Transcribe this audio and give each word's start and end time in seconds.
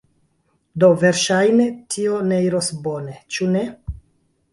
Do 0.83 0.87
verŝajne, 1.01 1.67
tio 1.95 2.21
ne 2.31 2.39
iros 2.47 2.71
bone, 2.87 3.15
ĉu 3.37 3.51
ne? 3.57 3.63